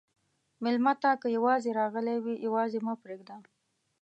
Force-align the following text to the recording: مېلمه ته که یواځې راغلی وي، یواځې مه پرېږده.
مېلمه 0.63 0.93
ته 1.01 1.09
که 1.21 1.27
یواځې 1.37 1.71
راغلی 1.79 2.17
وي، 2.21 2.35
یواځې 2.47 2.79
مه 2.85 2.93
پرېږده. 3.01 3.35